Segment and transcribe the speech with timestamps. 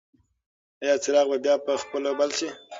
[0.83, 2.49] ایا څراغ به بیا په خپله بل شي؟